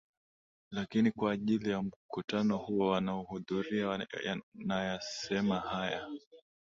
lakini 0.71 1.11
kwa 1.11 1.31
ajili 1.31 1.69
ya 1.71 1.81
mkutano 1.83 2.57
huu 2.57 2.79
wanaohudhuria 2.79 4.07
nayasema 4.55 5.59
haya 5.59 6.07